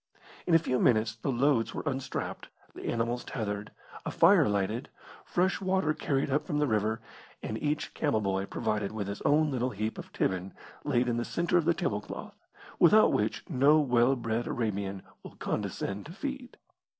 [0.47, 3.71] In a few minutes the loads were unstrapped, the animals tethered,
[4.03, 4.89] a fire lighted,
[5.25, 7.01] fresh water carried up from the river,
[7.43, 10.53] and each camel boy provided with his own little heap of tibbin
[10.83, 12.47] laid in the centre of the table cloth,
[12.79, 16.57] without which no well bred Arabian will condescend to feed.